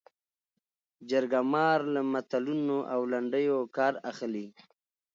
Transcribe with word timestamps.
جرګه 1.09 1.39
مار 1.53 1.79
له 1.93 2.01
متلونو 2.11 2.77
او 2.93 2.99
لنډیو 3.11 3.57
کار 3.77 3.93
اخلي 4.11 4.45